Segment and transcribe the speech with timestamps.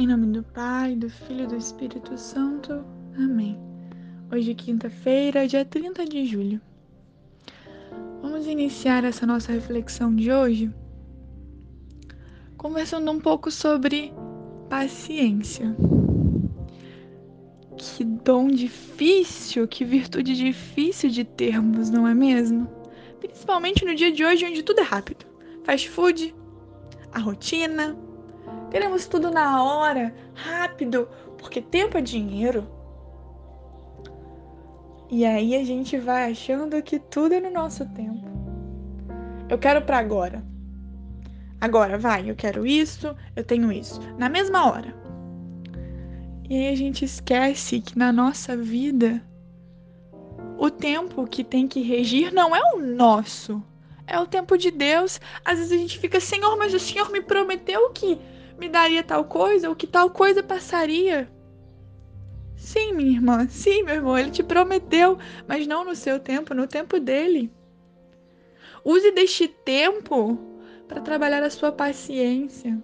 [0.00, 2.82] Em nome do Pai, do Filho e do Espírito Santo.
[3.18, 3.60] Amém.
[4.32, 6.58] Hoje, quinta-feira, dia 30 de julho.
[8.22, 10.72] Vamos iniciar essa nossa reflexão de hoje
[12.56, 14.10] conversando um pouco sobre
[14.70, 15.76] paciência.
[17.76, 22.66] Que dom difícil, que virtude difícil de termos, não é mesmo?
[23.18, 25.26] Principalmente no dia de hoje, onde tudo é rápido.
[25.62, 26.34] Fast food,
[27.12, 27.94] a rotina.
[28.70, 32.66] Queremos tudo na hora, rápido, porque tempo é dinheiro.
[35.10, 38.28] E aí a gente vai achando que tudo é no nosso tempo.
[39.48, 40.44] Eu quero para agora.
[41.60, 44.00] Agora, vai, eu quero isso, eu tenho isso.
[44.16, 44.94] Na mesma hora.
[46.48, 49.20] E aí a gente esquece que na nossa vida
[50.56, 53.62] o tempo que tem que regir não é o nosso,
[54.06, 55.20] é o tempo de Deus.
[55.44, 58.18] Às vezes a gente fica, Senhor, mas o Senhor me prometeu que
[58.60, 61.28] me daria tal coisa, ou que tal coisa passaria.
[62.54, 66.66] Sim, minha irmã, sim, meu irmão, ele te prometeu, mas não no seu tempo, no
[66.66, 67.50] tempo dele.
[68.84, 70.38] Use deste tempo
[70.86, 72.78] para trabalhar a sua paciência.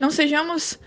[0.00, 0.80] Não sejamos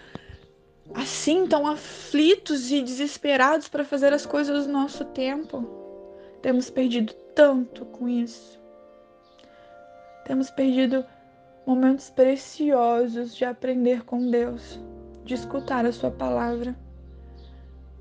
[0.96, 5.64] assim tão aflitos e desesperados para fazer as coisas do nosso tempo.
[6.42, 8.60] Temos perdido tanto com isso.
[10.26, 11.06] Temos perdido
[11.66, 14.80] momentos preciosos de aprender com Deus,
[15.24, 16.76] de escutar a sua palavra.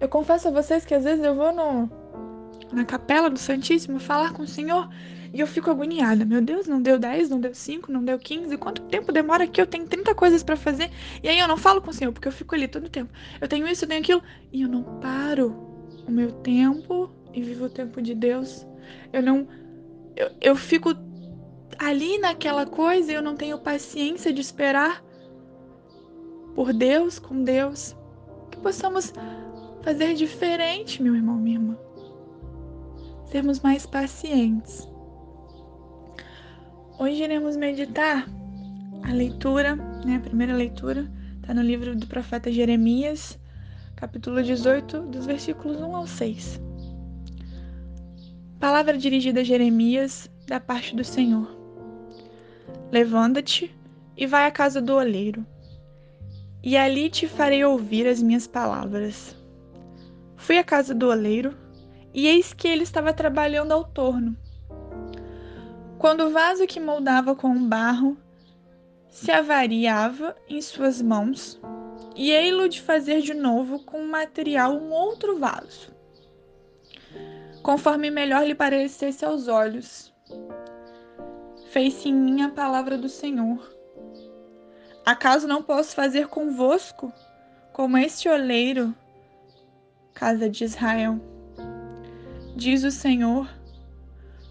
[0.01, 1.91] Eu confesso a vocês que às vezes eu vou no,
[2.73, 4.89] na capela do Santíssimo falar com o Senhor
[5.35, 6.25] e eu fico agoniada.
[6.25, 8.57] Meu Deus, não deu 10, não deu 5, não deu 15.
[8.57, 9.61] Quanto tempo demora aqui?
[9.61, 10.91] Eu tenho 30 coisas para fazer.
[11.23, 13.13] E aí eu não falo com o Senhor, porque eu fico ali todo o tempo.
[13.41, 14.23] Eu tenho isso, eu tenho aquilo.
[14.53, 15.53] E eu não paro
[16.07, 18.65] o meu tempo e vivo o tempo de Deus.
[19.13, 19.49] Eu não.
[20.15, 20.95] Eu, eu fico
[21.85, 25.05] ali naquela coisa eu não tenho paciência de esperar
[26.55, 27.97] por Deus, com Deus.
[28.51, 29.13] Que possamos
[29.83, 31.79] fazer diferente, meu irmão, minha irmã.
[33.31, 34.89] Sermos mais pacientes
[36.97, 38.25] Hoje iremos meditar
[39.03, 41.11] a leitura, né, a primeira leitura,
[41.41, 43.37] está no livro do profeta Jeremias,
[43.97, 46.61] capítulo 18, dos versículos 1 ao 6.
[48.61, 51.64] Palavra dirigida a Jeremias da parte do Senhor.
[52.95, 53.75] Levanta-te
[54.17, 55.45] e vai à casa do oleiro,
[56.63, 59.37] e ali te farei ouvir as minhas palavras.
[60.37, 61.53] Fui à casa do oleiro,
[62.15, 64.37] e eis que ele estava trabalhando ao torno
[66.05, 68.15] quando o vaso que moldava com o barro
[69.09, 71.59] se avariava em suas mãos,
[72.15, 75.91] e ei-lo de fazer de novo com o material um outro vaso,
[77.63, 80.15] conforme melhor lhe parecesse aos olhos.
[81.75, 83.59] Fez-se em mim a palavra do Senhor.
[85.05, 87.13] Acaso não posso fazer convosco
[87.73, 88.95] como este oleiro,
[90.13, 91.19] casa de Israel?
[92.55, 93.49] Diz o Senhor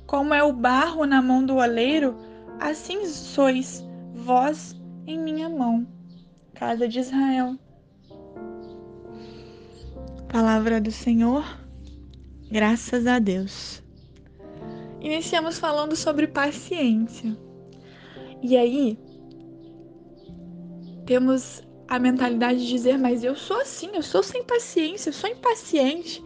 [0.06, 2.18] como é o barro na mão do oleiro,
[2.60, 3.82] assim sois
[4.14, 4.76] vós
[5.08, 5.88] em minha mão,
[6.54, 7.58] casa de Israel.
[10.28, 11.46] Palavra do Senhor,
[12.52, 13.83] graças a Deus.
[15.04, 17.38] Iniciamos falando sobre paciência.
[18.42, 18.98] E aí,
[21.06, 25.30] temos a mentalidade de dizer, mas eu sou assim, eu sou sem paciência, eu sou
[25.30, 26.24] impaciente.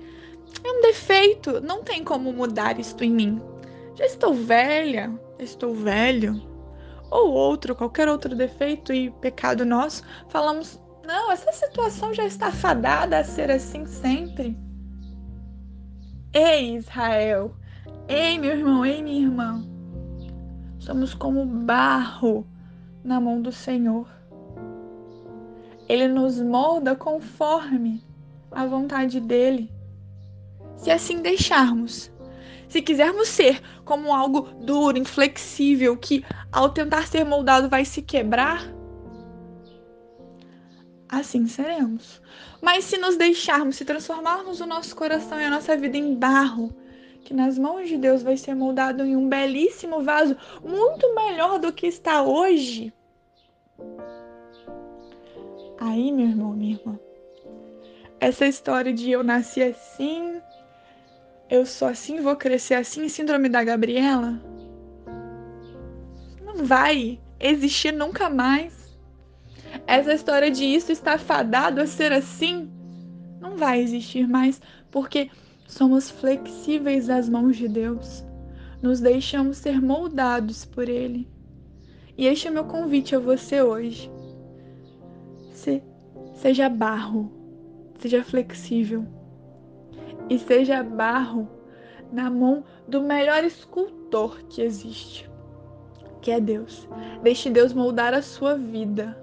[0.64, 3.42] É um defeito, não tem como mudar isto em mim
[3.98, 6.40] já estou velha, estou velho,
[7.10, 13.18] ou outro, qualquer outro defeito e pecado nosso, falamos: não, essa situação já está fadada
[13.18, 14.56] a ser assim sempre.
[16.32, 17.56] Ei, Israel,
[18.08, 19.64] ei, meu irmão, ei, minha irmã,
[20.80, 22.48] somos como barro
[23.04, 24.08] na mão do Senhor.
[25.88, 28.04] Ele nos molda conforme
[28.52, 29.72] a vontade dele.
[30.76, 32.12] Se assim deixarmos,
[32.68, 38.74] se quisermos ser como algo duro, inflexível, que ao tentar ser moldado vai se quebrar,
[41.08, 42.22] assim seremos.
[42.62, 46.76] Mas se nos deixarmos, se transformarmos o nosso coração e a nossa vida em barro,
[47.28, 51.74] que nas mãos de Deus vai ser moldado em um belíssimo vaso, muito melhor do
[51.74, 52.94] que está hoje.
[55.78, 56.98] Aí, meu irmão, minha irmã,
[58.18, 60.42] essa história de eu nasci assim,
[61.50, 64.42] eu sou assim, vou crescer assim, síndrome da Gabriela,
[66.46, 68.74] não vai existir nunca mais.
[69.86, 72.72] Essa história de isso está fadado a ser assim,
[73.42, 75.30] não vai existir mais, porque
[75.68, 78.26] somos flexíveis às mãos de Deus,
[78.82, 81.30] nos deixamos ser moldados por Ele.
[82.18, 84.10] E este é meu convite a você hoje.
[85.52, 85.84] Se,
[86.36, 87.32] seja barro,
[88.00, 89.06] seja flexível
[90.30, 91.48] e seja barro
[92.12, 95.30] na mão do melhor escultor que existe,
[96.22, 96.88] que é Deus.
[97.22, 99.18] Deixe Deus moldar a sua vida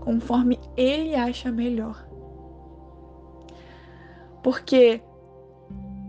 [0.00, 2.08] conforme Ele acha melhor.
[4.42, 5.02] Porque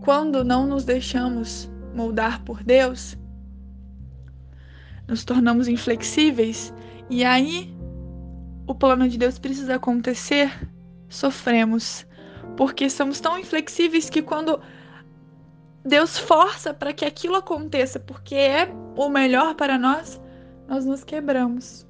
[0.08, 3.14] quando não nos deixamos moldar por Deus,
[5.06, 6.72] nos tornamos inflexíveis
[7.10, 7.76] e aí
[8.66, 10.50] o plano de Deus precisa acontecer,
[11.10, 12.06] sofremos,
[12.56, 14.58] porque somos tão inflexíveis que quando
[15.84, 20.18] Deus força para que aquilo aconteça, porque é o melhor para nós,
[20.66, 21.86] nós nos quebramos.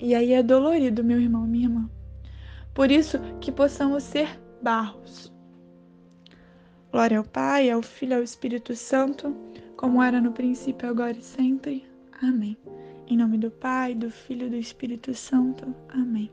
[0.00, 1.90] E aí é dolorido, meu irmão, minha irmã.
[2.72, 5.35] Por isso que possamos ser barros.
[6.96, 9.36] Glória ao Pai, ao Filho e ao Espírito Santo,
[9.76, 11.84] como era no princípio, agora e sempre.
[12.22, 12.56] Amém.
[13.06, 15.74] Em nome do Pai, do Filho e do Espírito Santo.
[15.90, 16.30] Amém.